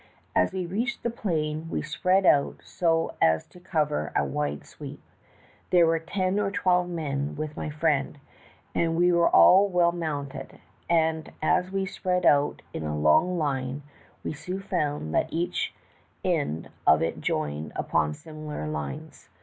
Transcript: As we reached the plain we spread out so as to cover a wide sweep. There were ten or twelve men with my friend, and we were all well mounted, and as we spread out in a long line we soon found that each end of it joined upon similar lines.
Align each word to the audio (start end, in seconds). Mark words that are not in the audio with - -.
As 0.35 0.51
we 0.51 0.65
reached 0.65 1.03
the 1.03 1.11
plain 1.11 1.69
we 1.69 1.83
spread 1.83 2.25
out 2.25 2.61
so 2.63 3.13
as 3.21 3.45
to 3.45 3.59
cover 3.59 4.11
a 4.15 4.25
wide 4.25 4.65
sweep. 4.65 4.99
There 5.69 5.85
were 5.85 5.99
ten 5.99 6.39
or 6.39 6.49
twelve 6.49 6.89
men 6.89 7.35
with 7.35 7.55
my 7.55 7.69
friend, 7.69 8.17
and 8.73 8.95
we 8.95 9.11
were 9.11 9.29
all 9.29 9.67
well 9.69 9.91
mounted, 9.91 10.57
and 10.89 11.31
as 11.39 11.69
we 11.71 11.85
spread 11.85 12.25
out 12.25 12.63
in 12.73 12.81
a 12.83 12.97
long 12.97 13.37
line 13.37 13.83
we 14.23 14.33
soon 14.33 14.61
found 14.63 15.13
that 15.13 15.27
each 15.31 15.71
end 16.25 16.69
of 16.87 17.03
it 17.03 17.21
joined 17.21 17.71
upon 17.75 18.15
similar 18.15 18.65
lines. 18.67 19.29